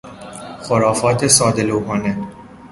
خرافات 0.61 1.27
ساده 1.27 1.63
لوحانه 1.63 2.17